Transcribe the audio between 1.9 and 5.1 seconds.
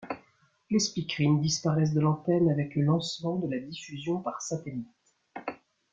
de l'antenne avec le lancement de la diffusion par satellite.